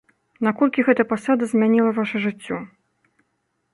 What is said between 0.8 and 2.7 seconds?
гэта пасада змяніла ваша жыццё?